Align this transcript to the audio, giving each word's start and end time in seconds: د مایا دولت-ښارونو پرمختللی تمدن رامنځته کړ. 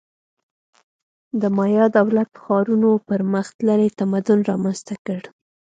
د 1.41 1.43
مایا 1.57 1.85
دولت-ښارونو 1.97 2.89
پرمختللی 3.09 3.89
تمدن 3.99 4.39
رامنځته 4.51 4.95
کړ. 5.05 5.21